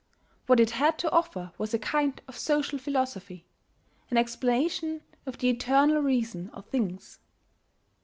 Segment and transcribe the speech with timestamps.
[0.47, 3.45] What it had to offer was a kind of social philosophy,
[4.09, 7.19] an explanation of the eternal reason of things.